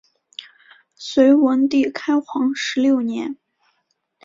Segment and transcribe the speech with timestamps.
[0.95, 3.37] 隋文帝开皇十六年。